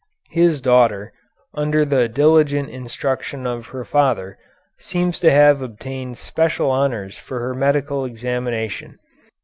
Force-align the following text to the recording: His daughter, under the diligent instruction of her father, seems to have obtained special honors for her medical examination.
His 0.31 0.61
daughter, 0.61 1.13
under 1.53 1.85
the 1.85 2.09
diligent 2.09 2.71
instruction 2.71 3.45
of 3.45 3.67
her 3.67 3.85
father, 3.85 4.35
seems 4.79 5.19
to 5.19 5.29
have 5.29 5.61
obtained 5.61 6.17
special 6.17 6.71
honors 6.71 7.19
for 7.19 7.39
her 7.39 7.53
medical 7.53 8.03
examination. 8.03 8.97